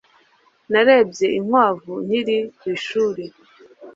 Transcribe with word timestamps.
Narebye 0.71 1.27
inkwavu 1.37 1.93
nkiri 2.05 2.37
ku 2.57 2.63
ishuri. 2.75 3.23